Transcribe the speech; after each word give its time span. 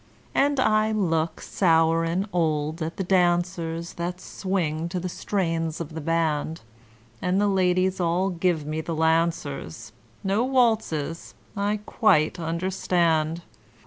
And 0.33 0.59
I 0.59 0.91
look, 0.91 1.41
sour 1.41 2.03
and 2.03 2.27
old, 2.33 2.81
at 2.81 2.97
the 2.97 3.03
dancers 3.03 3.93
That 3.93 4.19
swing 4.19 4.89
to 4.89 4.99
the 4.99 5.07
strains 5.07 5.79
of 5.79 5.93
the 5.93 6.01
band, 6.01 6.61
And 7.21 7.39
the 7.39 7.45
ladies 7.45 7.99
all 7.99 8.31
give 8.31 8.65
me 8.65 8.81
the 8.81 8.95
Lancers, 8.95 9.91
No 10.23 10.43
waltzes 10.43 11.35
I 11.55 11.81
quite 11.85 12.39
understand. 12.39 13.43